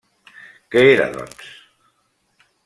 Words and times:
Què 0.75 0.83
era, 0.93 1.05
doncs? 1.17 1.53